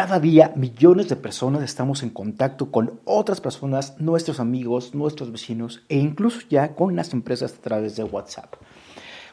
Cada 0.00 0.18
día 0.18 0.54
millones 0.56 1.10
de 1.10 1.16
personas 1.16 1.62
estamos 1.62 2.02
en 2.02 2.08
contacto 2.08 2.70
con 2.70 3.00
otras 3.04 3.42
personas, 3.42 4.00
nuestros 4.00 4.40
amigos, 4.40 4.94
nuestros 4.94 5.30
vecinos 5.30 5.82
e 5.90 5.98
incluso 5.98 6.40
ya 6.48 6.74
con 6.74 6.96
las 6.96 7.12
empresas 7.12 7.52
a 7.52 7.60
través 7.60 7.96
de 7.96 8.04
WhatsApp. 8.04 8.54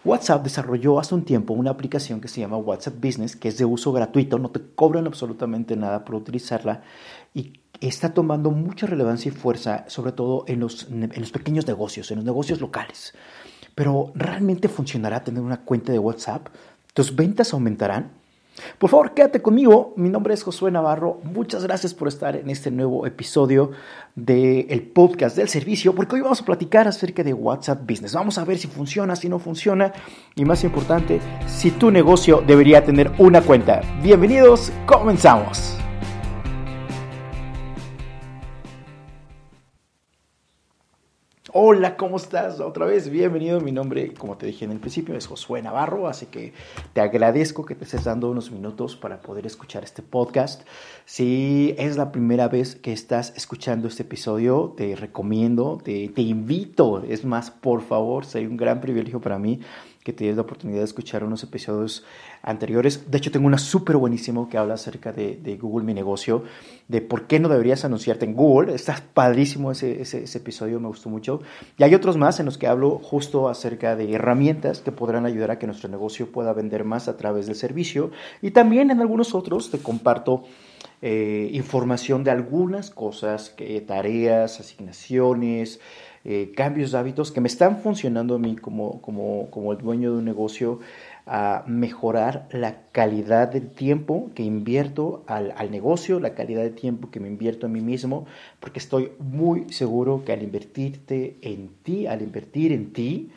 WhatsApp 0.04 0.44
desarrolló 0.44 1.00
hace 1.00 1.16
un 1.16 1.24
tiempo 1.24 1.54
una 1.54 1.72
aplicación 1.72 2.20
que 2.20 2.28
se 2.28 2.42
llama 2.42 2.58
WhatsApp 2.58 2.96
Business, 3.02 3.38
que 3.38 3.48
es 3.48 3.58
de 3.58 3.64
uso 3.64 3.94
gratuito, 3.94 4.40
no 4.40 4.52
te 4.52 4.60
cobran 4.76 5.08
absolutamente 5.08 5.78
nada 5.78 6.04
por 6.04 6.16
utilizarla 6.16 6.82
y 7.34 7.62
está 7.80 8.14
tomando 8.14 8.52
mucha 8.52 8.88
relevancia 8.88 9.32
y 9.32 9.36
fuerza, 9.36 9.86
sobre 9.88 10.12
todo 10.12 10.44
en 10.48 10.60
los, 10.60 10.90
en 10.92 11.14
los 11.16 11.32
pequeños 11.32 11.66
negocios, 11.66 12.12
en 12.12 12.18
los 12.18 12.26
negocios 12.26 12.60
locales. 12.60 13.14
Pero 13.74 14.12
¿realmente 14.16 14.68
funcionará 14.68 15.24
tener 15.24 15.42
una 15.42 15.62
cuenta 15.62 15.94
de 15.94 16.00
WhatsApp? 16.00 16.50
¿Tus 16.94 17.16
ventas 17.16 17.54
aumentarán? 17.54 18.27
Por 18.78 18.90
favor, 18.90 19.14
quédate 19.14 19.42
conmigo. 19.42 19.94
Mi 19.96 20.10
nombre 20.10 20.34
es 20.34 20.44
Josué 20.44 20.72
Navarro. 20.72 21.20
Muchas 21.24 21.64
gracias 21.64 21.94
por 21.94 22.08
estar 22.08 22.36
en 22.36 22.50
este 22.50 22.72
nuevo 22.72 23.06
episodio 23.06 23.72
del 24.16 24.82
podcast 24.94 25.36
del 25.38 25.48
servicio, 25.48 25.94
porque 25.94 26.16
hoy 26.16 26.22
vamos 26.22 26.42
a 26.42 26.46
platicar 26.46 26.88
acerca 26.88 27.24
de 27.24 27.34
WhatsApp 27.34 27.82
Business. 27.88 28.14
Vamos 28.14 28.38
a 28.38 28.46
ver 28.46 28.58
si 28.58 28.68
funciona, 28.68 29.16
si 29.16 29.30
no 29.30 29.40
funciona 29.40 29.94
y 30.36 30.46
más 30.46 30.64
importante, 30.64 31.20
si 31.48 31.72
tu 31.72 31.92
negocio 31.92 32.44
debería 32.46 32.84
tener 32.84 33.12
una 33.20 33.42
cuenta. 33.42 33.82
Bienvenidos, 34.02 34.72
comenzamos. 34.86 35.77
Hola, 41.60 41.98
¿cómo 41.98 42.18
estás? 42.18 42.60
Otra 42.60 42.86
vez, 42.86 43.10
bienvenido. 43.10 43.60
Mi 43.60 43.72
nombre, 43.72 44.14
como 44.14 44.38
te 44.38 44.46
dije 44.46 44.64
en 44.64 44.72
el 44.72 44.80
principio, 44.80 45.16
es 45.16 45.26
Josué 45.26 45.60
Navarro, 45.64 46.08
así 46.08 46.28
que 46.28 46.54
te 46.94 47.02
agradezco 47.02 47.66
que 47.66 47.74
te 47.74 47.84
estés 47.84 48.04
dando 48.04 48.30
unos 48.30 48.52
minutos 48.52 48.96
para 48.96 49.22
poder 49.22 49.48
escuchar 49.48 49.84
este 49.84 50.04
podcast. 50.04 50.62
Si 51.06 51.74
es 51.80 51.98
la 51.98 52.12
primera 52.12 52.48
vez 52.48 52.76
que 52.76 52.94
estás 52.94 53.34
escuchando 53.36 53.88
este 53.88 54.04
episodio, 54.04 54.76
te 54.78 54.96
recomiendo, 54.96 55.80
te, 55.84 56.10
te 56.10 56.22
invito, 56.22 57.02
es 57.02 57.26
más, 57.26 57.50
por 57.50 57.82
favor, 57.82 58.26
sería 58.26 58.50
un 58.50 58.58
gran 58.58 58.80
privilegio 58.80 59.20
para 59.20 59.40
mí 59.40 59.60
que 60.08 60.14
tienes 60.14 60.38
la 60.38 60.44
oportunidad 60.44 60.80
de 60.80 60.86
escuchar 60.86 61.26
unos 61.26 61.44
episodios 61.44 62.06
anteriores. 62.42 63.12
De 63.12 63.18
hecho, 63.18 63.30
tengo 63.30 63.46
una 63.46 63.58
súper 63.58 63.98
buenísimo 63.98 64.48
que 64.48 64.58
habla 64.58 64.76
acerca 64.76 65.12
de, 65.12 65.60
Google 65.62 65.86
Mi 65.86 65.94
Negocio, 65.94 66.46
de 66.88 67.02
por 67.02 67.28
qué 67.28 67.42
no 67.42 67.50
deberías 67.50 67.84
anunciarte 67.84 68.24
en 68.24 68.34
Google. 68.34 68.74
Está 68.74 69.04
padrísimo 69.14 69.70
ese, 69.70 70.02
episodio, 70.34 70.80
me 70.80 70.88
gustó 70.88 71.10
mucho. 71.10 71.42
Y 71.78 71.84
hay 71.84 71.94
otros 71.94 72.16
más 72.16 72.40
en 72.40 72.46
los 72.46 72.58
que 72.58 72.68
hablo 72.68 73.00
justo 73.04 73.50
acerca 73.50 73.98
de 73.98 74.14
herramientas 74.14 74.80
que 74.80 74.94
podrán 74.94 75.26
ayudar 75.26 75.52
a 75.52 75.60
que 75.60 75.68
nuestro 75.68 75.90
negocio 75.90 76.32
pueda 76.32 76.54
vender 76.54 76.86
más 76.86 77.10
a 77.10 77.18
través 77.18 77.46
del 77.48 77.56
servicio. 77.56 78.12
Y 78.42 78.52
también 78.52 78.92
en 78.92 79.02
algunos 79.02 79.36
otros 79.36 79.72
te 79.72 79.80
comparto 79.80 80.46
eh, 81.02 81.50
información 81.52 82.24
de 82.24 82.32
algunas 82.32 82.92
cosas, 82.92 83.54
tareas, 83.86 84.62
asignaciones, 84.62 85.82
eh, 86.30 86.52
cambios 86.54 86.92
de 86.92 86.98
hábitos 86.98 87.32
que 87.32 87.40
me 87.40 87.48
están 87.48 87.78
funcionando 87.78 88.36
a 88.36 88.38
mí 88.38 88.58
como, 88.58 89.02
como, 89.02 89.50
como 89.50 89.72
el 89.72 89.78
dueño 89.78 90.12
de 90.12 90.18
un 90.18 90.26
negocio 90.26 90.82
a 91.26 91.64
mejorar 91.68 92.50
la 92.52 92.82
calidad 92.92 93.48
del 93.48 93.70
tiempo 93.70 94.30
que 94.36 94.44
invierto 94.44 95.24
al, 95.26 95.54
al, 95.56 95.72
negocio, 95.72 96.20
la 96.20 96.36
calidad 96.36 96.64
de 96.64 96.72
tiempo 96.72 97.12
que 97.12 97.22
me 97.22 97.30
invierto 97.30 97.68
a 97.68 97.70
mí 97.70 97.80
mismo, 97.80 98.26
porque 98.60 98.80
estoy 98.80 99.14
muy 99.20 99.70
seguro 99.70 100.26
que 100.26 100.34
al 100.34 100.44
invertirte 100.44 101.38
en 101.42 101.70
ti, 101.82 102.08
al 102.08 102.22
invertir 102.22 102.74
en 102.74 102.92
ti, 102.92 103.32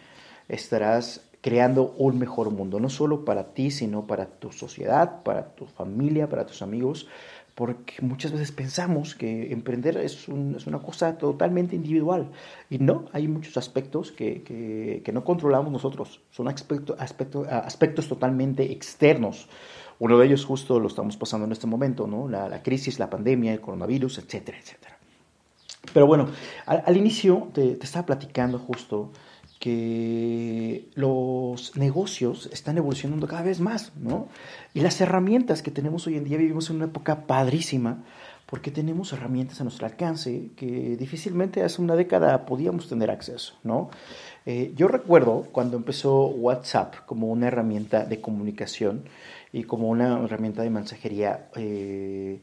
estarás 0.49 1.31
creando 1.41 1.95
un 1.97 2.19
mejor 2.19 2.51
mundo, 2.51 2.81
no 2.81 2.91
solo 2.91 3.25
para 3.25 3.55
ti, 3.55 3.71
sino 3.71 4.07
para 4.07 4.27
tu 4.27 4.53
sociedad, 4.53 5.23
para 5.23 5.55
tu 5.55 5.67
familia, 5.67 6.29
para 6.29 6.45
tus 6.45 6.61
amigos, 6.61 7.07
porque 7.55 7.95
muchas 8.01 8.33
veces 8.33 8.53
pensamos 8.53 9.15
que 9.15 9.53
emprender 9.53 9.97
es, 9.99 10.29
una 10.29 10.79
cosa 10.79 11.19
totalmente 11.19 11.77
individual 11.77 12.31
y 12.69 12.79
no, 12.79 13.07
hay 13.13 13.29
muchos 13.29 13.57
aspectos 13.57 14.13
que, 14.13 15.03
no 15.13 15.25
controlamos 15.25 15.73
nosotros, 15.73 16.21
son 16.31 16.49
aspectos 16.49 18.09
totalmente 18.09 18.73
externos. 18.73 19.49
Uno 19.99 20.19
de 20.19 20.27
ellos 20.27 20.47
justo 20.47 20.81
lo 20.81 20.89
estamos 20.89 21.17
pasando 21.17 21.45
en 21.47 21.53
este 21.53 21.67
momento, 21.67 22.07
¿no? 22.07 22.29
la, 22.29 22.63
crisis, 22.63 22.99
la 22.99 23.11
pandemia, 23.11 23.53
el 23.53 23.61
coronavirus, 23.61 24.19
etcétera, 24.19 24.59
etcétera. 24.59 24.97
Pero 25.93 26.07
bueno, 26.07 26.29
al, 26.67 26.97
inicio 26.97 27.49
te, 27.53 27.75
te, 27.75 27.85
estaba 27.85 28.07
platicando 28.07 28.59
justo 28.59 29.11
que 29.61 30.89
los 30.95 31.77
negocios 31.77 32.49
están 32.51 32.79
evolucionando 32.79 33.29
cada 33.29 33.43
vez 33.43 33.61
más, 33.61 33.93
¿no? 33.95 34.29
Y 34.73 34.81
las 34.81 35.01
herramientas 35.03 35.63
que 35.63 35.71
tenemos 35.71 36.07
hoy 36.07 36.17
en 36.17 36.25
día, 36.25 36.39
vivimos 36.39 36.71
en 36.71 36.77
una 36.77 36.87
época 36.87 37.27
padrísima, 37.27 38.03
porque 38.47 38.71
tenemos 38.71 39.13
herramientas 39.13 39.61
a 39.61 39.65
nuestro 39.65 39.87
alcance 39.87 40.49
que 40.57 40.97
difícilmente 40.97 41.63
hace 41.63 41.81
una 41.83 41.95
década 41.95 42.47
podíamos 42.47 42.89
tener 42.89 43.11
acceso, 43.11 43.55
¿no? 43.63 43.91
Eh, 44.47 44.73
yo 44.75 44.89
recuerdo 44.89 45.47
cuando 45.53 45.77
empezó 45.77 46.27
WhatsApp 46.27 46.95
como 47.05 47.29
una 47.29 47.49
herramienta 47.49 48.07
de 48.07 48.21
comunicación 48.23 49.05
y 49.53 49.65
como 49.65 49.91
una 49.91 50.25
herramienta 50.25 50.63
de 50.63 50.71
mensajería 50.71 51.51
eh, 51.55 52.41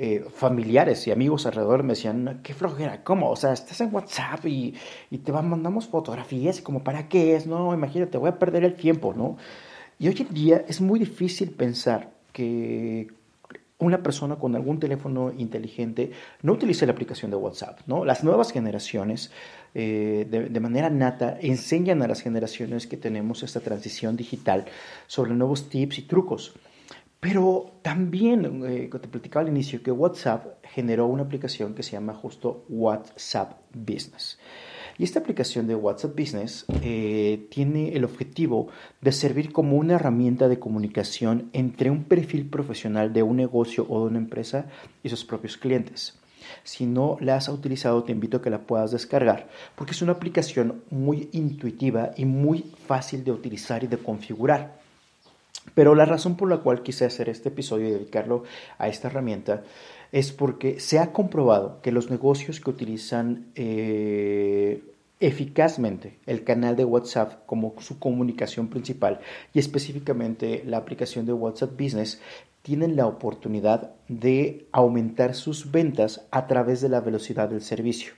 eh, 0.00 0.24
familiares 0.32 1.08
y 1.08 1.10
amigos 1.10 1.44
alrededor 1.44 1.82
me 1.82 1.94
decían, 1.94 2.38
qué 2.44 2.54
flojera, 2.54 3.02
¿cómo? 3.02 3.30
O 3.30 3.34
sea, 3.34 3.52
estás 3.52 3.80
en 3.80 3.92
WhatsApp 3.92 4.46
y, 4.46 4.72
y 5.10 5.18
te 5.18 5.32
mandamos 5.32 5.88
fotografías, 5.88 6.60
como 6.60 6.84
para 6.84 7.08
qué 7.08 7.34
es, 7.34 7.48
no, 7.48 7.74
imagínate, 7.74 8.16
voy 8.16 8.28
a 8.28 8.38
perder 8.38 8.62
el 8.62 8.74
tiempo, 8.74 9.12
¿no? 9.12 9.36
Y 9.98 10.06
hoy 10.06 10.16
en 10.20 10.32
día 10.32 10.64
es 10.68 10.80
muy 10.80 11.00
difícil 11.00 11.50
pensar 11.50 12.12
que 12.32 13.08
una 13.78 14.00
persona 14.00 14.36
con 14.36 14.54
algún 14.54 14.78
teléfono 14.78 15.32
inteligente 15.36 16.12
no 16.42 16.52
utilice 16.52 16.86
la 16.86 16.92
aplicación 16.92 17.32
de 17.32 17.36
WhatsApp, 17.36 17.80
¿no? 17.88 18.04
Las 18.04 18.22
nuevas 18.22 18.52
generaciones, 18.52 19.32
eh, 19.74 20.28
de, 20.30 20.48
de, 20.48 20.60
manera 20.60 20.90
nata, 20.90 21.38
enseñan 21.40 22.02
a 22.02 22.06
las 22.06 22.20
generaciones 22.20 22.86
que 22.86 22.96
tenemos 22.96 23.42
esta 23.42 23.58
transición 23.58 24.16
digital 24.16 24.66
sobre 25.08 25.34
nuevos 25.34 25.68
tips 25.68 25.98
y 25.98 26.02
trucos. 26.02 26.54
Pero 27.20 27.80
también, 27.82 28.62
eh, 28.64 28.88
te 28.88 29.08
platicaba 29.08 29.44
al 29.44 29.48
inicio, 29.50 29.82
que 29.82 29.90
WhatsApp 29.90 30.64
generó 30.64 31.06
una 31.06 31.24
aplicación 31.24 31.74
que 31.74 31.82
se 31.82 31.92
llama 31.92 32.14
justo 32.14 32.64
WhatsApp 32.68 33.60
Business. 33.74 34.38
Y 34.98 35.04
esta 35.04 35.20
aplicación 35.20 35.66
de 35.66 35.74
WhatsApp 35.74 36.18
Business 36.18 36.64
eh, 36.82 37.46
tiene 37.50 37.96
el 37.96 38.04
objetivo 38.04 38.68
de 39.00 39.12
servir 39.12 39.52
como 39.52 39.76
una 39.76 39.94
herramienta 39.94 40.48
de 40.48 40.58
comunicación 40.58 41.50
entre 41.52 41.90
un 41.90 42.04
perfil 42.04 42.48
profesional 42.48 43.12
de 43.12 43.22
un 43.22 43.36
negocio 43.36 43.86
o 43.88 44.00
de 44.00 44.10
una 44.10 44.18
empresa 44.18 44.66
y 45.02 45.08
sus 45.08 45.24
propios 45.24 45.56
clientes. 45.56 46.18
Si 46.62 46.86
no 46.86 47.16
la 47.20 47.36
has 47.36 47.48
utilizado, 47.48 48.04
te 48.04 48.12
invito 48.12 48.38
a 48.38 48.42
que 48.42 48.50
la 48.50 48.62
puedas 48.62 48.90
descargar, 48.90 49.48
porque 49.76 49.92
es 49.92 50.02
una 50.02 50.12
aplicación 50.12 50.82
muy 50.90 51.28
intuitiva 51.32 52.10
y 52.16 52.24
muy 52.24 52.72
fácil 52.86 53.24
de 53.24 53.32
utilizar 53.32 53.84
y 53.84 53.88
de 53.88 53.98
configurar. 53.98 54.78
Pero 55.74 55.94
la 55.94 56.04
razón 56.04 56.36
por 56.36 56.48
la 56.48 56.58
cual 56.58 56.82
quise 56.82 57.04
hacer 57.04 57.28
este 57.28 57.48
episodio 57.48 57.88
y 57.88 57.92
dedicarlo 57.92 58.44
a 58.78 58.88
esta 58.88 59.08
herramienta 59.08 59.62
es 60.12 60.32
porque 60.32 60.80
se 60.80 60.98
ha 60.98 61.12
comprobado 61.12 61.80
que 61.82 61.92
los 61.92 62.10
negocios 62.10 62.60
que 62.60 62.70
utilizan 62.70 63.46
eh, 63.54 64.82
eficazmente 65.20 66.18
el 66.26 66.44
canal 66.44 66.76
de 66.76 66.84
WhatsApp 66.84 67.44
como 67.46 67.74
su 67.80 67.98
comunicación 67.98 68.68
principal 68.68 69.20
y 69.52 69.58
específicamente 69.58 70.62
la 70.64 70.78
aplicación 70.78 71.26
de 71.26 71.32
WhatsApp 71.32 71.72
Business 71.72 72.20
tienen 72.62 72.96
la 72.96 73.06
oportunidad 73.06 73.92
de 74.08 74.66
aumentar 74.72 75.34
sus 75.34 75.70
ventas 75.70 76.26
a 76.30 76.46
través 76.46 76.80
de 76.80 76.88
la 76.88 77.00
velocidad 77.00 77.48
del 77.48 77.62
servicio. 77.62 78.12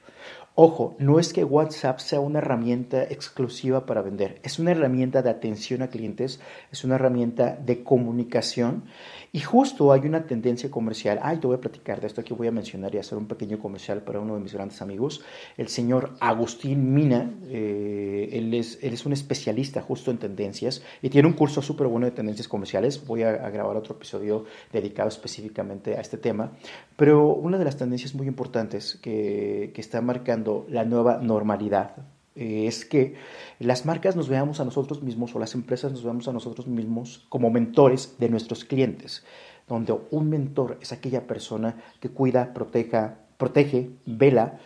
Ojo, 0.56 0.96
no 0.98 1.20
es 1.20 1.32
que 1.32 1.44
WhatsApp 1.44 2.00
sea 2.00 2.18
una 2.18 2.40
herramienta 2.40 3.04
exclusiva 3.04 3.86
para 3.86 4.02
vender, 4.02 4.40
es 4.42 4.58
una 4.58 4.72
herramienta 4.72 5.22
de 5.22 5.30
atención 5.30 5.80
a 5.80 5.88
clientes, 5.88 6.40
es 6.72 6.84
una 6.84 6.96
herramienta 6.96 7.54
de 7.54 7.84
comunicación 7.84 8.84
y 9.32 9.40
justo 9.40 9.92
hay 9.92 10.00
una 10.00 10.26
tendencia 10.26 10.68
comercial. 10.68 11.20
Ay, 11.22 11.38
te 11.38 11.46
voy 11.46 11.56
a 11.56 11.60
platicar 11.60 12.00
de 12.00 12.08
esto, 12.08 12.20
aquí 12.20 12.34
voy 12.34 12.48
a 12.48 12.52
mencionar 12.52 12.92
y 12.94 12.98
hacer 12.98 13.16
un 13.16 13.26
pequeño 13.26 13.60
comercial 13.60 14.02
para 14.02 14.18
uno 14.18 14.34
de 14.34 14.40
mis 14.40 14.52
grandes 14.52 14.82
amigos, 14.82 15.22
el 15.56 15.68
señor 15.68 16.14
Agustín 16.18 16.92
Mina. 16.92 17.32
Eh, 17.48 18.28
él, 18.32 18.52
es, 18.52 18.80
él 18.82 18.92
es 18.92 19.06
un 19.06 19.12
especialista 19.12 19.80
justo 19.82 20.10
en 20.10 20.18
tendencias 20.18 20.82
y 21.00 21.10
tiene 21.10 21.28
un 21.28 21.34
curso 21.34 21.62
súper 21.62 21.86
bueno 21.86 22.06
de 22.06 22.12
tendencias 22.12 22.48
comerciales. 22.48 23.06
Voy 23.06 23.22
a, 23.22 23.48
grabar 23.50 23.76
otro 23.76 23.94
episodio 23.94 24.46
dedicado 24.72 25.08
específicamente 25.08 25.96
a 25.96 26.00
este 26.00 26.18
tema. 26.18 26.52
Pero 26.96 27.34
una 27.34 27.56
de 27.56 27.64
las 27.64 27.76
tendencias 27.76 28.14
muy 28.14 28.26
importantes 28.26 28.96
que, 28.96 29.70
que 29.72 29.80
está 29.80 30.00
marcando 30.00 30.39
la 30.68 30.84
nueva 30.84 31.18
normalidad 31.18 31.96
eh, 32.34 32.66
es 32.66 32.84
que 32.84 33.14
las 33.58 33.86
marcas 33.86 34.16
nos 34.16 34.28
veamos 34.28 34.60
a 34.60 34.64
nosotros 34.64 35.02
mismos 35.02 35.34
o 35.34 35.38
las 35.38 35.54
empresas 35.54 35.92
nos 35.92 36.04
veamos 36.04 36.28
a 36.28 36.32
nosotros 36.32 36.66
mismos 36.66 37.26
como 37.28 37.50
mentores 37.50 38.16
de 38.18 38.28
nuestros 38.28 38.64
clientes, 38.64 39.24
donde 39.68 39.96
un 40.10 40.28
mentor 40.28 40.78
es 40.80 40.92
aquella 40.92 41.26
persona 41.26 41.76
que 42.00 42.10
cuida, 42.10 42.52
proteja, 42.52 43.18
protege, 43.36 43.90
vela 44.06 44.58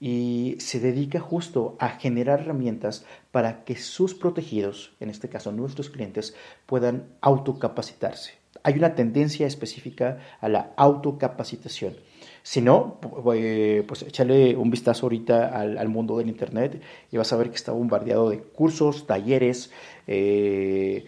y 0.00 0.56
se 0.58 0.80
dedica 0.80 1.20
justo 1.20 1.76
a 1.78 1.90
generar 1.90 2.40
herramientas 2.40 3.04
para 3.30 3.64
que 3.64 3.76
sus 3.76 4.14
protegidos, 4.14 4.94
en 4.98 5.10
este 5.10 5.28
caso 5.28 5.52
nuestros 5.52 5.90
clientes, 5.90 6.34
puedan 6.66 7.04
autocapacitarse 7.20 8.42
hay 8.62 8.74
una 8.74 8.94
tendencia 8.94 9.46
específica 9.46 10.18
a 10.40 10.48
la 10.48 10.72
autocapacitación. 10.76 11.94
Si 12.42 12.60
no, 12.60 12.98
eh, 13.34 13.84
pues 13.86 14.02
échale 14.02 14.56
un 14.56 14.70
vistazo 14.70 15.06
ahorita 15.06 15.48
al, 15.48 15.88
mundo 15.88 16.18
del 16.18 16.28
Internet 16.28 16.82
y 17.10 17.16
vas 17.16 17.32
a 17.32 17.36
ver 17.36 17.50
que 17.50 17.56
está 17.56 17.70
bombardeado 17.70 18.30
de 18.30 18.38
cursos, 18.38 19.06
talleres, 19.06 19.70
eh, 20.08 21.06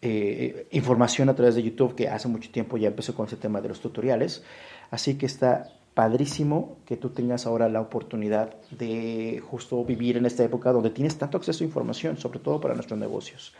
eh, 0.00 0.66
información 0.70 1.28
a 1.28 1.34
través 1.34 1.54
de 1.54 1.62
YouTube, 1.62 1.94
que 1.94 2.08
hace 2.08 2.28
mucho 2.28 2.50
tiempo 2.50 2.78
ya 2.78 2.88
empezó 2.88 3.14
con 3.14 3.26
ese 3.26 3.36
tema 3.36 3.60
de 3.60 3.68
los 3.68 3.80
tutoriales. 3.80 4.42
Así 4.90 5.18
que 5.18 5.26
está 5.26 5.68
padrísimo 5.92 6.78
que 6.86 6.96
tú 6.96 7.10
tengas 7.10 7.46
ahora 7.46 7.68
la 7.68 7.82
oportunidad 7.82 8.54
de 8.70 9.42
justo 9.50 9.84
vivir 9.84 10.16
en 10.16 10.24
esta 10.24 10.44
época 10.44 10.72
donde 10.72 10.90
tienes 10.90 11.18
tanto 11.18 11.36
acceso 11.36 11.62
a 11.62 11.66
información, 11.66 12.16
sobre 12.16 12.38
todo 12.38 12.58
para 12.58 12.74
nuestros 12.74 12.98
negocios. 12.98 13.52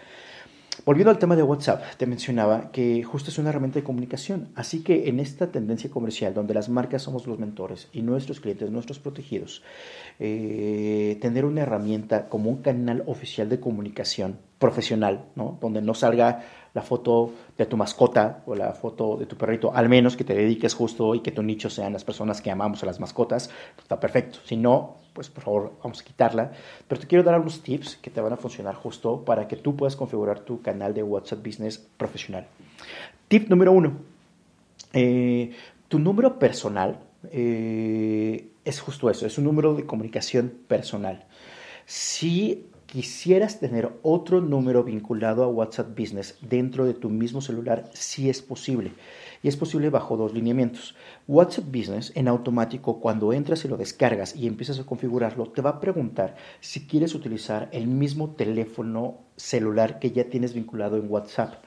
Volviendo 0.86 1.10
al 1.10 1.18
tema 1.18 1.36
de 1.36 1.42
WhatsApp, 1.42 1.82
te 1.98 2.06
mencionaba 2.06 2.70
que 2.70 3.02
justo 3.02 3.30
es 3.30 3.38
una 3.38 3.50
herramienta 3.50 3.78
de 3.78 3.84
comunicación, 3.84 4.48
así 4.54 4.82
que 4.82 5.08
en 5.08 5.20
esta 5.20 5.50
tendencia 5.52 5.90
comercial 5.90 6.32
donde 6.32 6.54
las 6.54 6.68
marcas 6.70 7.02
somos 7.02 7.26
los 7.26 7.38
mentores 7.38 7.88
y 7.92 8.00
nuestros 8.00 8.40
clientes, 8.40 8.70
nuestros 8.70 8.98
protegidos, 8.98 9.62
eh, 10.18 11.18
tener 11.20 11.44
una 11.44 11.62
herramienta 11.62 12.28
como 12.28 12.48
un 12.48 12.62
canal 12.62 13.04
oficial 13.06 13.48
de 13.50 13.60
comunicación 13.60 14.38
profesional, 14.58 15.26
¿no? 15.34 15.58
donde 15.60 15.82
no 15.82 15.94
salga 15.94 16.44
la 16.72 16.82
foto 16.82 17.32
de 17.58 17.66
tu 17.66 17.76
mascota 17.76 18.42
o 18.46 18.54
la 18.54 18.72
foto 18.72 19.16
de 19.16 19.26
tu 19.26 19.36
perrito, 19.36 19.72
al 19.74 19.88
menos 19.88 20.16
que 20.16 20.24
te 20.24 20.34
dediques 20.34 20.74
justo 20.74 21.14
y 21.14 21.20
que 21.20 21.32
tu 21.32 21.42
nicho 21.42 21.68
sean 21.68 21.92
las 21.92 22.04
personas 22.04 22.40
que 22.40 22.50
amamos 22.50 22.82
a 22.82 22.86
las 22.86 23.00
mascotas, 23.00 23.50
está 23.78 24.00
perfecto. 24.00 24.38
Si 24.44 24.56
no, 24.56 24.96
pues 25.12 25.28
por 25.28 25.44
favor 25.44 25.72
vamos 25.82 26.00
a 26.00 26.04
quitarla. 26.04 26.52
Pero 26.86 27.00
te 27.00 27.06
quiero 27.06 27.24
dar 27.24 27.34
algunos 27.34 27.62
tips 27.62 27.96
que 27.96 28.10
te 28.10 28.20
van 28.20 28.32
a 28.32 28.36
funcionar 28.36 28.74
justo 28.74 29.24
para 29.24 29.48
que 29.48 29.56
tú 29.56 29.76
puedas 29.76 29.96
configurar 29.96 30.40
tu 30.40 30.62
canal 30.62 30.94
de 30.94 31.02
WhatsApp 31.02 31.44
Business 31.44 31.78
profesional. 31.78 32.46
Tip 33.28 33.48
número 33.48 33.72
uno, 33.72 33.96
eh, 34.92 35.52
tu 35.88 35.98
número 35.98 36.38
personal 36.38 36.98
eh, 37.30 38.48
es 38.64 38.80
justo 38.80 39.10
eso, 39.10 39.26
es 39.26 39.38
un 39.38 39.44
número 39.44 39.74
de 39.74 39.86
comunicación 39.86 40.52
personal. 40.66 41.26
Si 41.86 42.69
quisieras 42.90 43.60
tener 43.60 43.92
otro 44.02 44.40
número 44.40 44.82
vinculado 44.82 45.44
a 45.44 45.48
WhatsApp 45.48 45.96
Business 45.96 46.36
dentro 46.40 46.86
de 46.86 46.94
tu 46.94 47.08
mismo 47.08 47.40
celular, 47.40 47.88
sí 47.92 48.28
es 48.28 48.42
posible. 48.42 48.92
Y 49.44 49.48
es 49.48 49.56
posible 49.56 49.90
bajo 49.90 50.16
dos 50.16 50.34
lineamientos. 50.34 50.96
WhatsApp 51.28 51.66
Business 51.66 52.10
en 52.16 52.26
automático, 52.26 52.98
cuando 52.98 53.32
entras 53.32 53.64
y 53.64 53.68
lo 53.68 53.76
descargas 53.76 54.34
y 54.34 54.48
empiezas 54.48 54.80
a 54.80 54.84
configurarlo, 54.84 55.46
te 55.46 55.62
va 55.62 55.70
a 55.70 55.80
preguntar 55.80 56.34
si 56.58 56.88
quieres 56.88 57.14
utilizar 57.14 57.68
el 57.70 57.86
mismo 57.86 58.34
teléfono 58.34 59.18
celular 59.36 60.00
que 60.00 60.10
ya 60.10 60.24
tienes 60.24 60.52
vinculado 60.52 60.96
en 60.96 61.08
WhatsApp. 61.08 61.62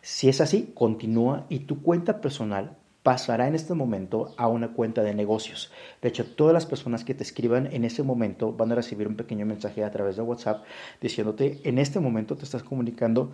Si 0.00 0.28
es 0.28 0.40
así, 0.40 0.70
continúa 0.74 1.46
y 1.48 1.60
tu 1.60 1.82
cuenta 1.82 2.20
personal 2.20 2.76
pasará 3.08 3.48
en 3.48 3.54
este 3.54 3.72
momento 3.72 4.34
a 4.36 4.48
una 4.48 4.74
cuenta 4.74 5.02
de 5.02 5.14
negocios. 5.14 5.72
De 6.02 6.10
hecho, 6.10 6.26
todas 6.26 6.52
las 6.52 6.66
personas 6.66 7.04
que 7.04 7.14
te 7.14 7.22
escriban 7.22 7.66
en 7.72 7.86
ese 7.86 8.02
momento 8.02 8.52
van 8.52 8.70
a 8.70 8.74
recibir 8.74 9.08
un 9.08 9.16
pequeño 9.16 9.46
mensaje 9.46 9.82
a 9.82 9.90
través 9.90 10.16
de 10.16 10.20
WhatsApp 10.20 10.62
diciéndote, 11.00 11.62
en 11.64 11.78
este 11.78 12.00
momento 12.00 12.36
te 12.36 12.44
estás 12.44 12.62
comunicando 12.62 13.32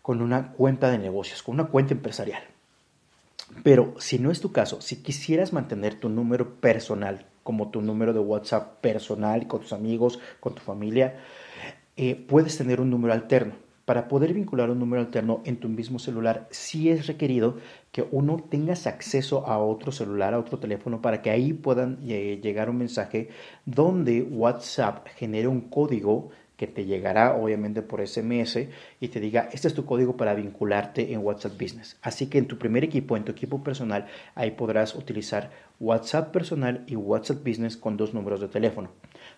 con 0.00 0.22
una 0.22 0.52
cuenta 0.52 0.92
de 0.92 0.98
negocios, 0.98 1.42
con 1.42 1.56
una 1.56 1.64
cuenta 1.64 1.92
empresarial. 1.92 2.40
Pero 3.64 3.94
si 3.98 4.20
no 4.20 4.30
es 4.30 4.40
tu 4.40 4.52
caso, 4.52 4.80
si 4.80 5.02
quisieras 5.02 5.52
mantener 5.52 5.98
tu 5.98 6.08
número 6.08 6.60
personal 6.60 7.26
como 7.42 7.70
tu 7.70 7.82
número 7.82 8.12
de 8.12 8.20
WhatsApp 8.20 8.80
personal 8.80 9.48
con 9.48 9.62
tus 9.62 9.72
amigos, 9.72 10.20
con 10.38 10.54
tu 10.54 10.62
familia, 10.62 11.16
eh, 11.96 12.14
puedes 12.14 12.56
tener 12.56 12.80
un 12.80 12.90
número 12.90 13.12
alterno 13.12 13.65
para 13.86 14.08
poder 14.08 14.34
vincular 14.34 14.68
un 14.68 14.80
número 14.80 15.00
alterno 15.00 15.40
en 15.44 15.56
tu 15.56 15.68
mismo 15.68 15.98
celular, 15.98 16.48
sí 16.50 16.90
es 16.90 17.06
requerido 17.06 17.56
que 17.92 18.04
uno 18.10 18.36
tengas 18.50 18.86
acceso 18.86 19.46
a 19.46 19.58
otro 19.58 19.92
celular, 19.92 20.34
a 20.34 20.40
otro 20.40 20.58
teléfono, 20.58 21.00
para 21.00 21.22
que 21.22 21.30
ahí 21.30 21.52
puedan 21.52 22.00
eh, 22.06 22.40
llegar 22.42 22.68
un 22.68 22.78
mensaje 22.78 23.30
donde 23.64 24.22
WhatsApp 24.22 25.06
genere 25.16 25.46
un 25.46 25.62
código 25.62 26.30
que 26.56 26.66
te 26.66 26.84
llegará 26.84 27.36
obviamente 27.36 27.82
por 27.82 28.04
SMS 28.04 28.68
y 28.98 29.08
te 29.08 29.20
diga, 29.20 29.48
este 29.52 29.68
es 29.68 29.74
tu 29.74 29.84
código 29.84 30.16
para 30.16 30.34
vincularte 30.34 31.12
en 31.12 31.20
WhatsApp 31.20 31.52
Business. 31.52 31.96
Así 32.02 32.26
que 32.26 32.38
en 32.38 32.46
tu 32.46 32.58
primer 32.58 32.82
equipo, 32.82 33.16
en 33.16 33.24
tu 33.24 33.32
equipo 33.32 33.62
personal, 33.62 34.06
ahí 34.34 34.52
podrás 34.52 34.94
utilizar 34.96 35.50
WhatsApp 35.78 36.32
personal 36.32 36.82
y 36.88 36.96
WhatsApp 36.96 37.46
Business 37.46 37.76
con 37.76 37.96
dos 37.96 38.14
números 38.14 38.40
de 38.40 38.48
teléfono. 38.48 38.90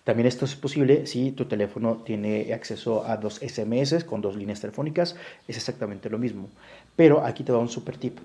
También 0.03 0.27
esto 0.27 0.45
es 0.45 0.55
posible 0.55 1.05
si 1.05 1.31
tu 1.31 1.45
teléfono 1.45 1.97
tiene 1.97 2.53
acceso 2.53 3.05
a 3.05 3.17
dos 3.17 3.35
SMS 3.35 4.03
con 4.03 4.21
dos 4.21 4.35
líneas 4.35 4.61
telefónicas, 4.61 5.15
es 5.47 5.57
exactamente 5.57 6.09
lo 6.09 6.17
mismo. 6.17 6.49
Pero 6.95 7.23
aquí 7.23 7.43
te 7.43 7.51
va 7.51 7.59
un 7.59 7.69
super 7.69 7.97
tip. 7.97 8.19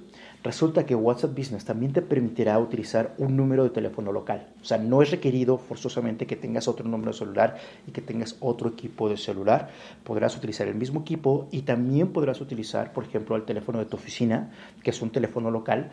Resulta 0.45 0.85
que 0.85 0.95
WhatsApp 0.95 1.35
Business 1.35 1.65
también 1.65 1.95
te 1.95 2.03
permitirá 2.03 2.59
utilizar 2.59 3.15
un 3.17 3.35
número 3.35 3.65
de 3.65 3.71
teléfono 3.71 4.13
local. 4.13 4.47
O 4.61 4.65
sea, 4.65 4.77
no 4.77 5.01
es 5.01 5.11
requerido 5.11 5.57
forzosamente 5.57 6.27
que 6.27 6.37
tengas 6.37 6.69
otro 6.69 6.87
número 6.87 7.13
de 7.13 7.19
celular 7.19 7.57
y 7.87 7.93
que 7.93 8.03
tengas 8.03 8.37
otro 8.41 8.69
equipo 8.69 9.09
de 9.09 9.17
celular. 9.17 9.71
Podrás 10.05 10.37
utilizar 10.37 10.69
el 10.69 10.75
mismo 10.75 11.01
equipo 11.01 11.49
y 11.51 11.63
también 11.63 12.09
podrás 12.13 12.43
utilizar, 12.43 12.93
por 12.93 13.05
ejemplo, 13.05 13.37
el 13.37 13.45
teléfono 13.45 13.79
de 13.79 13.87
tu 13.87 13.97
oficina, 13.97 14.53
que 14.83 14.91
es 14.91 15.01
un 15.01 15.09
teléfono 15.09 15.51
local. 15.51 15.93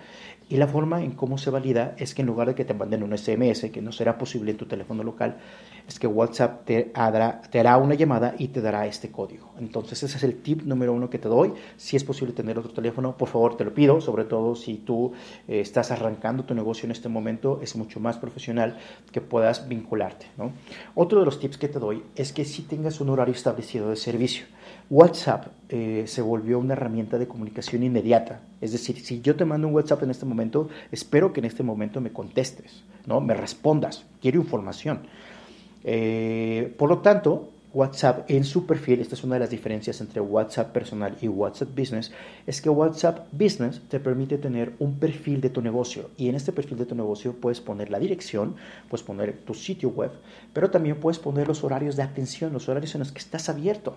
Y 0.50 0.58
la 0.58 0.68
forma 0.68 1.02
en 1.02 1.12
cómo 1.12 1.38
se 1.38 1.50
valida 1.50 1.96
es 1.98 2.14
que 2.14 2.22
en 2.22 2.28
lugar 2.28 2.50
de 2.50 2.56
que 2.56 2.66
te 2.66 2.74
manden 2.74 3.04
un 3.04 3.18
SMS, 3.18 3.72
que 3.72 3.82
no 3.82 3.94
será 3.94 4.18
posible 4.18 4.52
en 4.52 4.58
tu 4.58 4.66
teléfono 4.66 5.02
local, 5.02 5.38
es 5.88 6.00
que 6.00 6.08
WhatsApp 6.08 6.66
te 6.66 6.92
hará, 6.94 7.42
te 7.42 7.60
hará 7.60 7.78
una 7.78 7.96
llamada 7.96 8.36
y 8.38 8.48
te 8.48 8.62
dará 8.62 8.86
este 8.88 9.12
código. 9.12 9.52
Entonces, 9.60 10.02
ese 10.04 10.18
es 10.18 10.24
el 10.24 10.42
tip 10.42 10.64
número 10.64 10.94
uno 10.94 11.10
que 11.10 11.20
te 11.20 11.28
doy. 11.28 11.54
Si 11.76 11.98
es 11.98 12.04
posible 12.04 12.34
tener 12.34 12.58
otro 12.58 12.72
teléfono, 12.72 13.18
por 13.18 13.28
favor, 13.28 13.58
te 13.58 13.66
lo 13.66 13.74
pido, 13.74 14.00
sobre 14.00 14.24
todo 14.24 14.56
si 14.56 14.76
tú 14.76 15.12
eh, 15.48 15.60
estás 15.60 15.92
arrancando 15.92 16.44
tu 16.44 16.56
negocio 16.56 16.86
en 16.86 16.92
este 16.92 17.10
momento, 17.10 17.60
es 17.62 17.76
mucho 17.76 18.00
más 18.00 18.18
profesional 18.18 18.78
que 19.12 19.20
puedas 19.20 19.68
vincularte. 19.68 20.28
Otro 20.96 21.20
de 21.20 21.26
los 21.26 21.40
tips 21.40 21.58
que 21.58 21.68
te 21.68 21.80
doy 21.80 22.04
es 22.16 22.32
que 22.32 22.46
si 22.46 22.62
tengas 22.62 23.02
un 23.02 23.10
horario 23.10 23.34
establecido 23.34 23.90
de 23.90 23.98
servicio. 23.98 24.46
WhatsApp 24.90 25.48
eh, 25.70 26.04
se 26.08 26.22
volvió 26.22 26.60
una 26.60 26.74
herramienta 26.74 27.18
de 27.18 27.28
comunicación 27.28 27.84
inmediata. 27.84 28.42
Es 28.62 28.72
decir, 28.72 29.00
si 29.00 29.22
yo 29.22 29.36
te 29.36 29.46
mando 29.46 29.68
un 29.68 29.74
WhatsApp 29.74 30.04
en 30.04 30.12
este 30.12 30.26
momento, 30.26 30.70
espero 30.92 31.34
que 31.34 31.40
en 31.40 31.46
este 31.46 31.64
momento 31.64 32.02
me 32.02 32.12
contestes, 32.12 32.84
¿no? 33.06 33.22
me 33.22 33.34
respondas, 33.34 34.06
quiero 34.22 34.40
información. 34.40 35.02
Eh, 35.84 36.74
por 36.78 36.90
lo 36.90 37.00
tanto, 37.00 37.50
WhatsApp 37.74 38.30
en 38.30 38.44
su 38.44 38.66
perfil, 38.66 39.00
esta 39.00 39.16
es 39.16 39.24
una 39.24 39.36
de 39.36 39.40
las 39.40 39.50
diferencias 39.50 40.02
entre 40.02 40.20
WhatsApp 40.20 40.74
personal 40.74 41.18
y 41.22 41.30
WhatsApp 41.30 41.70
Business, 41.70 42.12
es 42.46 42.62
que 42.62 42.70
WhatsApp 42.70 43.28
Business 43.32 43.82
te 43.88 44.00
permite 44.00 44.38
tener 44.38 44.74
un 44.80 45.00
perfil 45.00 45.40
de 45.40 45.50
tu 45.50 45.62
negocio 45.62 46.10
y 46.18 46.28
en 46.28 46.36
este 46.36 46.52
perfil 46.52 46.78
de 46.78 46.86
tu 46.86 46.96
negocio 46.96 47.34
puedes 47.34 47.62
poner 47.62 47.90
la 47.90 48.00
dirección, 48.00 48.56
puedes 48.90 49.04
poner 49.04 49.38
tu 49.46 49.54
sitio 49.54 49.90
web, 49.90 50.12
pero 50.54 50.70
también 50.70 51.00
puedes 51.00 51.20
poner 51.20 51.48
los 51.48 51.64
horarios 51.64 51.96
de 51.96 52.04
atención, 52.04 52.52
los 52.52 52.68
horarios 52.68 52.94
en 52.96 53.00
los 53.00 53.14
que 53.14 53.20
estás 53.20 53.48
abierto, 53.48 53.96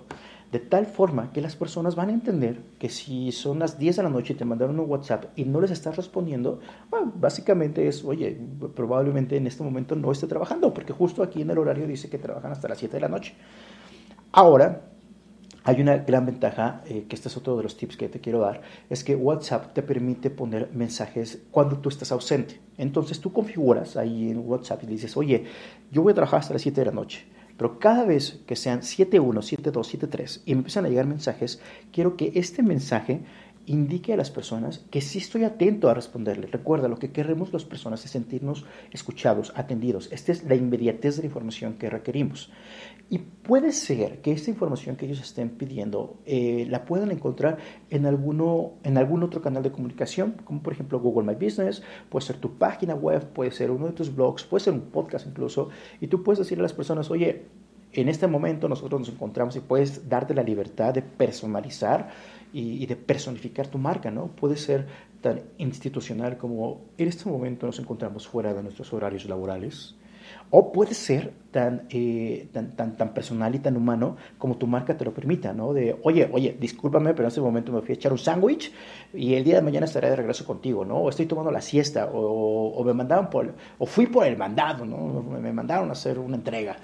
de 0.53 0.61
tal 0.61 0.87
forma 0.87 1.33
que 1.33 1.41
las 1.41 1.57
personas 1.57 1.97
van 1.97 2.11
a 2.11 2.13
entender 2.13 2.61
que 2.79 2.89
si 2.89 3.33
son 3.33 3.59
las 3.59 3.77
10 3.77 3.97
de 3.97 4.03
la 4.05 4.09
noche 4.09 4.35
y 4.35 4.37
te 4.37 4.45
mandaron 4.45 4.79
un 4.79 4.89
WhatsApp 4.89 5.25
y 5.35 5.47
no 5.47 5.61
les 5.61 5.73
estás 5.73 5.97
respondiendo, 5.97 6.61
básicamente 7.17 7.89
es, 7.89 8.05
oye, 8.05 8.39
probablemente 8.77 9.37
en 9.37 9.49
este 9.49 9.65
momento 9.65 9.97
no 9.97 10.13
esté 10.13 10.29
trabajando, 10.29 10.73
porque 10.73 10.93
justo 10.93 11.25
aquí 11.25 11.43
en 11.43 11.51
el 11.51 11.59
horario 11.59 11.89
dice 11.89 12.09
que 12.09 12.19
trabajan 12.19 12.53
hasta 12.53 12.69
las 12.69 12.79
7 12.79 12.95
de 12.95 13.01
la 13.01 13.09
noche. 13.09 13.35
Ahora, 14.37 14.81
hay 15.63 15.81
una 15.81 15.99
gran 15.99 16.27
ventaja, 16.27 16.83
eh, 16.87 17.07
que 17.09 17.15
este 17.15 17.29
es 17.29 17.37
otro 17.37 17.57
de 17.57 17.63
los 17.63 17.77
tips 17.77 17.97
que 17.97 18.09
te 18.09 18.19
quiero 18.19 18.41
dar, 18.41 18.63
es 18.91 19.05
que 19.05 19.15
WhatsApp 19.15 19.73
te 19.73 19.81
permite 19.81 20.29
poner 20.29 20.71
mensajes 20.75 21.45
cuando 21.53 21.79
tú 21.79 21.89
estás 21.89 22.11
ausente. 22.11 22.61
Entonces 22.77 23.21
tú 23.21 23.33
configuras 23.33 23.97
ahí 23.97 24.33
en 24.33 24.39
WhatsApp 24.39 24.83
y 24.83 24.87
dices, 24.87 25.17
oye, 25.17 25.45
yo 25.93 26.03
voy 26.03 26.11
a 26.11 26.15
trabajar 26.17 26.41
hasta 26.41 26.53
las 26.53 26.63
7 26.63 26.81
de 26.81 26.87
la 26.87 26.91
noche, 26.91 27.27
pero 27.57 27.79
cada 27.79 28.05
vez 28.05 28.41
que 28.45 28.57
sean 28.57 28.81
7.1, 28.81 29.23
7.2, 29.23 30.01
7.3 30.01 30.41
y 30.47 30.55
me 30.55 30.59
empiezan 30.59 30.85
a 30.85 30.89
llegar 30.89 31.07
mensajes, 31.07 31.61
quiero 31.93 32.17
que 32.17 32.33
este 32.35 32.65
mensaje 32.65 33.21
indique 33.67 34.13
a 34.13 34.17
las 34.17 34.31
personas 34.31 34.85
que 34.91 35.01
sí 35.01 35.19
estoy 35.19 35.45
atento 35.45 35.89
a 35.89 35.95
responderles. 35.95 36.51
Recuerda, 36.51 36.89
lo 36.89 36.99
que 36.99 37.13
queremos 37.13 37.53
las 37.53 37.65
personas 37.65 38.05
es 38.05 38.11
sentirnos 38.11 38.65
escuchados, 38.93 39.53
atendidos. 39.57 40.09
Esta 40.13 40.33
es 40.33 40.45
la 40.45 40.55
inmediatez 40.55 41.17
de 41.17 41.23
la 41.23 41.27
información 41.27 41.75
que 41.75 41.89
requerimos. 41.89 42.51
Y 43.11 43.19
puede 43.19 43.73
ser 43.73 44.21
que 44.21 44.33
esta 44.33 44.51
información 44.51 44.97
que 44.97 45.07
ellos 45.07 45.21
estén 45.21 45.51
pidiendo 45.51 46.19
eh, 46.25 46.67
la 46.69 46.85
puedan 46.85 47.11
encontrar 47.11 47.59
en, 47.91 48.07
alguno, 48.07 48.75
en 48.83 48.99
algún 48.99 49.23
otro 49.23 49.43
canal 49.43 49.63
de 49.63 49.73
comunicación, 49.73 50.37
como 50.45 50.63
por 50.63 50.73
ejemplo 50.73 51.01
Google 51.01 51.27
My 51.27 51.35
Business, 51.35 51.83
puede 52.09 52.27
ser 52.27 52.37
tu 52.37 52.59
página 52.59 52.95
web, 52.95 53.27
puede 53.33 53.51
ser 53.51 53.71
uno 53.71 53.87
de 53.87 53.93
tus 53.93 54.15
blogs, 54.15 54.45
puede 54.45 54.65
ser 54.65 54.73
un 54.73 54.83
podcast 54.83 55.27
incluso, 55.27 55.69
y 56.01 56.07
tú 56.07 56.23
puedes 56.23 56.39
decirle 56.39 56.63
a 56.63 56.65
las 56.65 56.73
personas, 56.73 57.11
oye, 57.11 57.45
en 57.93 58.09
este 58.09 58.27
momento 58.27 58.69
nosotros 58.69 59.01
nos 59.01 59.09
encontramos 59.11 59.55
y 59.57 59.61
puedes 59.61 60.09
darte 60.09 60.35
la 60.35 60.43
libertad 60.43 60.93
de 60.93 61.03
personalizar 61.03 62.11
y, 62.55 62.87
de 62.87 62.95
personificar 62.95 63.67
tu 63.67 63.79
marca, 63.79 64.11
¿no? 64.13 64.29
Puede 64.29 64.57
ser 64.57 64.87
tan 65.21 65.43
institucional 65.59 66.39
como 66.39 66.83
en 66.97 67.09
este 67.09 67.29
momento 67.29 67.67
nos 67.67 67.79
encontramos 67.81 68.29
fuera 68.29 68.55
de 68.55 68.63
nuestros 68.63 68.93
horarios 68.93 69.25
laborales 69.25 69.97
O 70.51 70.71
puede 70.71 70.95
ser 70.95 71.33
tan, 71.51 71.87
eh, 71.91 72.49
tan, 72.53 72.77
tan, 72.77 72.97
tan, 72.97 73.13
personal 73.13 73.55
y 73.55 73.59
tan 73.59 73.77
humano 73.77 74.17
como 74.39 74.57
tu 74.57 74.67
marca 74.67 74.97
te 74.97 75.05
lo 75.05 75.13
permita, 75.13 75.53
¿no? 75.53 75.73
De, 75.73 75.97
oye, 76.03 76.29
oye, 76.33 76.57
discúlpame, 76.59 77.11
pero 77.13 77.25
en 77.25 77.29
este 77.29 77.41
momento 77.41 77.73
me 77.73 77.81
fui 77.81 77.93
a 77.93 77.95
echar 77.95 78.13
un 78.13 78.19
sándwich 78.19 78.73
y 79.13 79.35
el 79.35 79.45
día 79.45 79.57
de 79.57 79.63
mañana 79.63 79.87
estaré 79.87 80.11
de 80.11 80.17
regreso 80.17 80.45
contigo, 80.45 80.85
¿no? 80.85 80.97
O 80.97 81.09
estoy 81.09 81.27
tomando 81.27 81.51
la 81.51 81.61
siesta, 81.61 82.07
o, 82.07 82.69
o 82.69 82.85
me 82.85 82.95
mandaron 82.95 83.29
por, 83.31 83.53
o 83.79 83.87
fui 83.87 84.07
por 84.07 84.27
el 84.27 84.37
mandado, 84.37 84.85
¿no? 84.85 85.23
Me 85.23 85.53
mandaron 85.53 85.89
a 85.89 85.93
hacer 85.93 86.19
una 86.19 86.37
entrega. 86.37 86.77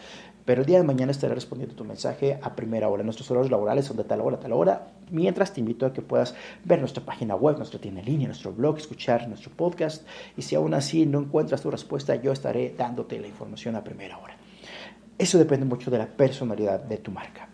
Pero 0.51 0.63
el 0.63 0.67
día 0.67 0.79
de 0.79 0.85
mañana 0.85 1.13
estaré 1.13 1.33
respondiendo 1.33 1.77
tu 1.77 1.85
mensaje 1.85 2.41
a 2.43 2.57
primera 2.57 2.89
hora. 2.89 3.05
Nuestros 3.05 3.31
horarios 3.31 3.53
laborales 3.53 3.85
son 3.85 3.97
de 3.97 4.03
tal 4.03 4.21
hora 4.21 4.37
a 4.37 4.41
tal 4.41 4.53
hora. 4.53 4.89
Mientras 5.09 5.53
te 5.53 5.61
invito 5.61 5.87
a 5.87 5.93
que 5.93 6.03
puedas 6.03 6.35
ver 6.65 6.81
nuestra 6.81 7.05
página 7.05 7.37
web, 7.37 7.57
nuestra 7.57 7.81
tienda 7.81 8.01
en 8.01 8.07
línea, 8.07 8.27
nuestro 8.27 8.53
blog, 8.53 8.77
escuchar 8.77 9.29
nuestro 9.29 9.53
podcast. 9.53 10.05
Y 10.37 10.43
si 10.43 10.57
aún 10.57 10.75
así 10.75 11.07
no 11.07 11.21
encuentras 11.21 11.63
tu 11.63 11.71
respuesta, 11.71 12.17
yo 12.17 12.33
estaré 12.33 12.75
dándote 12.77 13.21
la 13.21 13.29
información 13.29 13.77
a 13.77 13.85
primera 13.85 14.19
hora. 14.19 14.35
Eso 15.17 15.39
depende 15.39 15.67
mucho 15.67 15.89
de 15.89 15.99
la 15.99 16.09
personalidad 16.09 16.83
de 16.83 16.97
tu 16.97 17.13
marca. 17.13 17.49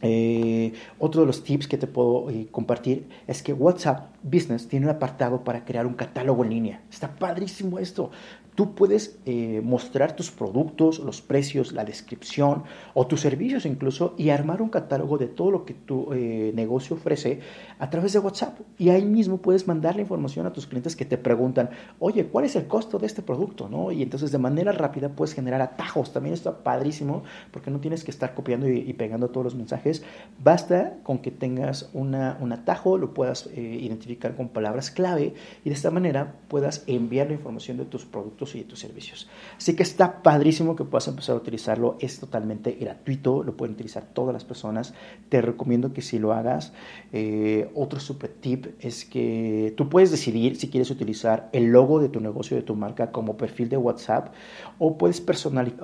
Eh, 0.00 0.72
otro 0.98 1.20
de 1.20 1.26
los 1.26 1.44
tips 1.44 1.68
que 1.68 1.76
te 1.76 1.88
puedo 1.88 2.30
eh, 2.30 2.48
compartir 2.50 3.06
es 3.26 3.42
que 3.42 3.52
WhatsApp 3.52 4.14
Business 4.22 4.66
tiene 4.66 4.86
un 4.86 4.92
apartado 4.92 5.44
para 5.44 5.66
crear 5.66 5.86
un 5.86 5.92
catálogo 5.92 6.42
en 6.42 6.50
línea. 6.50 6.82
Está 6.90 7.14
padrísimo 7.16 7.78
esto. 7.78 8.10
Tú 8.58 8.74
puedes 8.74 9.20
eh, 9.24 9.60
mostrar 9.62 10.16
tus 10.16 10.32
productos, 10.32 10.98
los 10.98 11.22
precios, 11.22 11.70
la 11.70 11.84
descripción 11.84 12.64
o 12.92 13.06
tus 13.06 13.20
servicios 13.20 13.64
incluso 13.66 14.16
y 14.18 14.30
armar 14.30 14.60
un 14.62 14.68
catálogo 14.68 15.16
de 15.16 15.28
todo 15.28 15.52
lo 15.52 15.64
que 15.64 15.74
tu 15.74 16.12
eh, 16.12 16.50
negocio 16.56 16.96
ofrece 16.96 17.38
a 17.78 17.88
través 17.88 18.14
de 18.14 18.18
WhatsApp. 18.18 18.58
Y 18.76 18.88
ahí 18.88 19.04
mismo 19.04 19.36
puedes 19.36 19.68
mandar 19.68 19.94
la 19.94 20.00
información 20.00 20.44
a 20.44 20.52
tus 20.52 20.66
clientes 20.66 20.96
que 20.96 21.04
te 21.04 21.16
preguntan, 21.16 21.70
oye, 22.00 22.26
¿cuál 22.26 22.46
es 22.46 22.56
el 22.56 22.66
costo 22.66 22.98
de 22.98 23.06
este 23.06 23.22
producto? 23.22 23.68
¿No? 23.68 23.92
Y 23.92 24.02
entonces 24.02 24.32
de 24.32 24.38
manera 24.38 24.72
rápida 24.72 25.10
puedes 25.10 25.34
generar 25.34 25.62
atajos. 25.62 26.12
También 26.12 26.34
está 26.34 26.64
padrísimo 26.64 27.22
porque 27.52 27.70
no 27.70 27.78
tienes 27.78 28.02
que 28.02 28.10
estar 28.10 28.34
copiando 28.34 28.68
y, 28.68 28.92
pegando 28.94 29.28
todos 29.28 29.44
los 29.44 29.54
mensajes. 29.54 30.02
Basta 30.42 30.96
con 31.04 31.18
que 31.18 31.30
tengas 31.30 31.90
una, 31.92 32.36
un 32.40 32.50
atajo, 32.52 32.98
lo 32.98 33.14
puedas 33.14 33.48
eh, 33.54 33.60
identificar 33.60 34.34
con 34.34 34.48
palabras 34.48 34.90
clave 34.90 35.34
y 35.64 35.68
de 35.68 35.76
esta 35.76 35.92
manera 35.92 36.34
puedas 36.48 36.82
enviar 36.88 37.28
la 37.28 37.34
información 37.34 37.76
de 37.76 37.84
tus 37.84 38.04
productos 38.04 38.47
y 38.54 38.58
de 38.58 38.64
tus 38.64 38.78
servicios. 38.78 39.28
Así 39.56 39.74
que 39.74 39.82
está 39.82 40.22
padrísimo 40.22 40.76
que 40.76 40.84
puedas 40.84 41.08
empezar 41.08 41.34
a 41.34 41.38
utilizarlo. 41.38 41.96
Es 42.00 42.20
totalmente 42.20 42.72
gratuito, 42.72 43.42
lo 43.42 43.56
pueden 43.56 43.74
utilizar 43.74 44.04
todas 44.12 44.32
las 44.32 44.44
personas. 44.44 44.94
Te 45.28 45.40
recomiendo 45.40 45.92
que 45.92 46.02
si 46.02 46.18
lo 46.18 46.32
hagas. 46.32 46.72
Eh, 47.12 47.70
otro 47.74 48.00
super 48.00 48.30
tip 48.30 48.66
es 48.80 49.04
que 49.04 49.74
tú 49.76 49.88
puedes 49.88 50.10
decidir 50.10 50.56
si 50.56 50.68
quieres 50.68 50.90
utilizar 50.90 51.48
el 51.52 51.66
logo 51.66 52.00
de 52.00 52.08
tu 52.08 52.20
negocio, 52.20 52.56
de 52.56 52.62
tu 52.62 52.74
marca 52.74 53.12
como 53.12 53.36
perfil 53.36 53.68
de 53.68 53.76
WhatsApp 53.76 54.32
o 54.78 54.96
puedes 54.96 55.22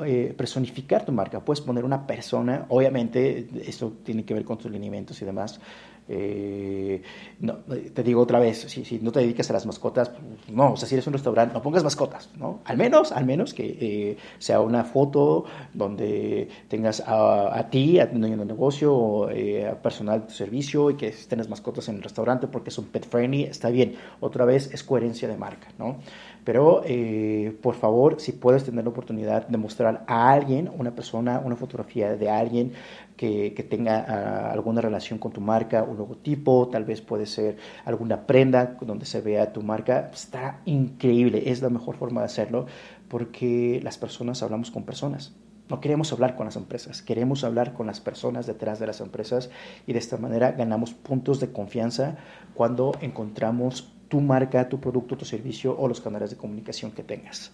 eh, 0.06 0.35
personificar 0.37 1.04
tu 1.04 1.12
marca. 1.12 1.44
Puedes 1.44 1.61
poner 1.61 1.85
una 1.85 2.06
persona, 2.06 2.66
obviamente 2.68 3.49
esto 3.66 3.92
tiene 4.02 4.25
que 4.25 4.35
ver 4.35 4.44
con 4.44 4.59
tus 4.59 4.71
lineamientos 4.71 5.21
y 5.23 5.25
demás. 5.25 5.61
Eh, 6.09 7.03
no, 7.41 7.55
te 7.57 8.03
digo 8.03 8.21
otra 8.21 8.39
vez, 8.39 8.61
si, 8.69 8.99
no 9.01 9.11
te 9.11 9.21
dedicas 9.21 9.49
a 9.51 9.55
las 9.55 9.65
mascotas, 9.65 10.11
pues, 10.11 10.23
no, 10.55 10.73
o 10.73 10.77
sea, 10.77 10.89
si 10.89 10.95
eres 10.95 11.07
un 11.07 11.15
restaurante, 11.15 11.55
no 11.55 11.63
pongas 11.63 11.83
mascotas, 11.83 12.31
¿no? 12.37 12.61
Al 12.65 12.77
menos, 12.77 13.11
al 13.13 13.25
menos 13.25 13.55
que 13.55 13.79
eh, 13.81 14.17
sea 14.39 14.61
una 14.61 14.85
foto 14.85 15.45
donde 15.73 16.49
tengas 16.69 17.01
a, 17.01 17.59
a 17.59 17.71
ti, 17.71 17.99
a 18.01 18.11
tu 18.11 18.19
negocio, 18.19 18.95
o, 18.95 19.31
eh, 19.31 19.67
a 19.67 19.81
personal 19.81 20.21
de 20.21 20.27
tu 20.27 20.35
servicio 20.35 20.91
y 20.91 20.97
que 20.97 21.11
tengas 21.29 21.49
mascotas 21.49 21.89
en 21.89 21.97
el 21.97 22.03
restaurante 22.03 22.47
porque 22.49 22.71
es 22.71 22.79
un 22.79 22.87
pet 22.87 23.07
friendly, 23.09 23.45
está 23.45 23.71
bien. 23.71 23.97
Otra 24.21 24.45
vez 24.45 24.73
es 24.73 24.85
coherencia 24.85 25.29
de 25.29 25.37
marca, 25.37 25.69
¿no? 25.79 25.97
Pero 26.45 26.83
eh, 26.85 27.57
por 27.63 27.75
favor, 27.75 28.21
si 28.21 28.33
puedes 28.33 28.65
tener 28.65 28.85
la 28.85 28.91
oportunidad 28.91 29.49
de 29.49 29.57
mostrar 29.57 30.05
a 30.07 30.31
alguien, 30.31 30.71
una 30.79 30.91
persona, 30.91 31.41
una 31.43 31.57
fotografía 31.57 32.17
de 32.17 32.31
alguien 32.31 32.73
que, 33.17 33.55
que 33.55 33.63
tenga 33.63 34.05
ah, 34.07 34.53
alguna 34.53 34.83
relación 34.83 35.19
con 35.19 35.33
tu 35.33 35.41
marca, 35.41 35.83
un 35.83 35.97
logotipo, 35.97 36.69
tal 36.69 36.85
vez 36.85 37.01
puede 37.01 37.25
ser 37.25 37.57
alguna 37.87 38.27
prenda 38.27 38.77
donde 38.81 39.07
se 39.07 39.23
vea 39.23 39.53
tu 39.53 39.63
marca, 39.63 40.11
está 40.13 40.61
increíble, 40.67 41.45
es 41.47 41.63
la 41.63 41.71
mejor 41.71 41.97
forma 41.97 42.21
de 42.21 42.27
hacerlo 42.27 42.67
porque 43.09 43.81
las 43.83 43.97
personas 43.97 44.43
hablamos 44.43 44.71
con 44.71 44.85
personas. 44.85 45.35
No 45.71 45.81
queremos 45.81 46.13
hablar 46.13 46.37
con 46.37 46.45
las 46.45 46.57
empresas, 46.57 47.01
queremos 47.01 47.43
hablar 47.43 47.73
con 47.73 47.87
las 47.87 48.01
personas 48.01 48.47
detrás 48.47 48.79
de 48.81 48.87
las 48.87 49.01
empresas 49.01 49.49
y 49.87 49.95
de 49.95 49.99
esta 49.99 50.19
manera 50.19 50.53
ganamos 50.53 50.93
puntos 50.93 51.41
de 51.41 51.53
confianza 51.53 52.17
cuando 52.55 52.93
encontramos 53.01 53.94
tu 54.14 54.21
marca, 54.21 54.68
tu 54.68 54.78
producto, 54.78 55.16
tu 55.16 55.25
servicio 55.25 55.76
o 55.76 55.88
los 55.88 56.00
canales 56.00 56.30
de 56.30 56.37
comunicación 56.37 56.92
que 56.92 57.02
tengas. 57.02 57.50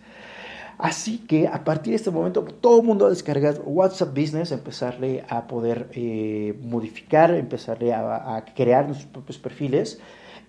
Así 0.77 1.17
que 1.27 1.49
a 1.49 1.65
partir 1.65 1.93
de 1.93 1.97
este 1.97 2.11
momento 2.11 2.45
todo 2.45 2.81
el 2.81 2.87
mundo 2.87 3.07
a 3.07 3.09
descargar 3.09 3.63
WhatsApp 3.65 4.11
Business, 4.11 4.53
empezarle 4.53 5.25
a 5.31 5.47
poder 5.47 5.89
eh, 5.95 6.55
modificar, 6.63 7.31
empezarle 7.35 7.95
a, 7.95 8.45
crear 8.55 8.85
nuestros 8.85 9.11
propios 9.11 9.39
perfiles. 9.39 10.01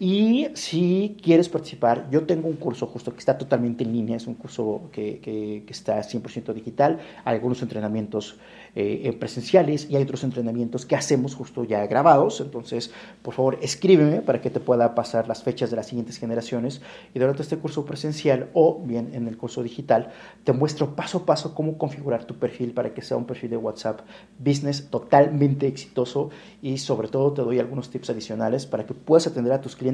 Y 0.04 0.48
si 0.56 1.16
quieres 1.22 1.48
participar, 1.48 2.10
yo 2.10 2.26
tengo 2.26 2.48
un 2.48 2.56
curso 2.56 2.88
justo 2.88 3.14
que 3.14 3.20
está 3.20 3.38
totalmente 3.38 3.84
en 3.84 3.94
línea, 3.94 4.18
es 4.18 4.26
un 4.26 4.34
curso 4.34 4.90
que, 4.92 5.20
que, 5.20 5.64
que 5.64 5.72
está 5.72 6.02
100% 6.02 6.56
digital, 6.56 6.98
algunos 7.24 7.62
entrenamientos 7.62 8.40
eh, 8.74 9.16
presenciales 9.20 9.90
y 9.90 9.98
hay 9.98 10.04
otros 10.04 10.24
entrenamientos 10.24 10.86
que 10.86 10.96
hacemos 10.96 11.36
justo 11.36 11.66
ya 11.66 11.86
grabados. 11.86 12.42
Entonces, 12.42 12.90
por 13.22 13.36
favor, 13.36 13.60
escríbeme 13.62 14.22
para 14.22 14.42
que 14.42 14.50
te 14.50 14.60
pueda 14.60 14.96
pasar 14.96 15.28
las 15.28 15.44
fechas 15.44 15.70
de 15.70 15.76
las 15.76 15.88
siguientes 15.88 16.18
generaciones. 16.18 16.82
Y 17.14 17.20
durante 17.20 17.44
este 17.44 17.58
curso 17.58 17.86
presencial 17.86 18.50
o 18.54 18.82
bien 18.84 19.12
en 19.14 19.28
el 19.28 19.38
curso 19.38 19.62
digital, 19.62 20.14
te 20.46 20.52
muestro 20.54 20.96
paso 20.96 21.20
a 21.20 21.26
paso 21.28 21.54
cómo 21.54 21.78
configurar 21.78 22.24
tu 22.24 22.40
perfil 22.40 22.74
para 22.74 22.94
que 22.94 23.04
sea 23.04 23.18
un 23.18 23.26
perfil 23.26 23.52
de 23.52 23.58
WhatsApp 23.58 24.00
Business 24.40 24.90
totalmente 24.90 25.68
exitoso 25.68 26.32
y 26.64 26.80
sobre 26.80 27.10
todo 27.10 27.34
te 27.34 27.42
doy 27.44 27.60
algunos 27.60 27.92
tips 27.92 28.10
adicionales 28.10 28.66
para 28.66 28.86
que 28.86 28.94
puedas 28.94 29.28
atender 29.28 29.54
a 29.54 29.62
tus 29.62 29.76
clientes 29.76 29.91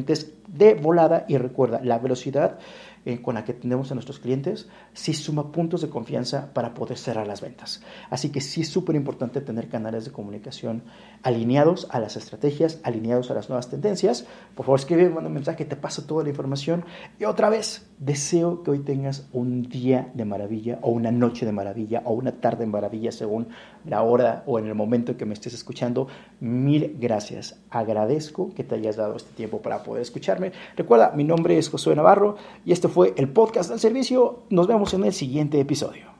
de 0.47 0.73
volada 0.75 1.25
y 1.27 1.37
recuerda, 1.37 1.81
la 1.83 1.99
velocidad 1.99 2.59
eh, 3.07 3.21
con 3.21 3.35
la 3.35 3.45
que 3.45 3.53
tenemos 3.53 3.89
a 3.89 3.93
nuestros 3.93 4.19
clientes, 4.19 4.67
sí 4.91 5.13
suma 5.13 5.53
puntos 5.53 5.79
de 5.79 5.87
confianza 5.87 6.53
para 6.53 6.73
poder 6.73 6.97
cerrar 6.97 7.25
las 7.25 7.39
ventas. 7.39 7.81
Así 8.09 8.33
que 8.33 8.41
sí 8.41 8.59
es 8.59 8.67
súper 8.67 8.97
importante 8.97 9.39
tener 9.39 9.69
canales 9.69 10.03
de 10.03 10.11
comunicación 10.11 10.83
alineados 11.23 11.87
a 11.89 12.01
las 12.01 12.17
estrategias, 12.17 12.81
alineados 12.83 13.31
a 13.31 13.33
las 13.33 13.47
nuevas 13.47 13.69
tendencias. 13.69 14.25
Por 14.55 14.65
favor, 14.65 14.77
escribe, 14.81 15.09
manda 15.09 15.29
un 15.29 15.35
mensaje, 15.35 15.63
te 15.63 15.77
paso 15.77 16.03
toda 16.03 16.23
la 16.23 16.31
información. 16.31 16.83
Y 17.17 17.23
otra 17.23 17.47
vez, 17.47 17.89
deseo 17.97 18.61
que 18.61 18.71
hoy 18.71 18.79
tengas 18.79 19.29
un 19.31 19.63
día 19.63 20.11
de 20.13 20.25
maravilla 20.25 20.77
o 20.81 20.91
una 20.91 21.09
noche 21.09 21.45
de 21.45 21.53
maravilla 21.53 22.01
o 22.03 22.11
una 22.11 22.33
tarde 22.33 22.65
de 22.65 22.71
maravilla 22.71 23.13
según 23.13 23.47
la 23.85 24.03
hora 24.03 24.43
o 24.47 24.59
en 24.59 24.67
el 24.67 24.75
momento 24.75 25.13
en 25.13 25.17
que 25.17 25.25
me 25.25 25.33
estés 25.33 25.53
escuchando. 25.53 26.09
Mil 26.41 26.97
gracias. 26.99 27.57
Agradezco 27.69 28.53
que 28.53 28.65
te 28.65 28.75
hayas 28.75 28.97
dado 28.97 29.15
este 29.15 29.31
tiempo 29.33 29.61
para 29.61 29.83
poder 29.83 30.01
escucharme. 30.01 30.51
Recuerda, 30.75 31.13
mi 31.15 31.23
nombre 31.23 31.57
es 31.57 31.69
Josué 31.69 31.95
Navarro 31.95 32.35
y 32.65 32.73
este 32.73 32.89
fue 32.97 33.13
el 33.15 33.29
podcast 33.29 33.69
del 33.69 33.79
servicio. 33.79 34.39
Nos 34.49 34.65
vemos 34.65 34.91
en 34.95 35.03
el 35.03 35.13
siguiente 35.13 35.59
episodio. 35.59 36.16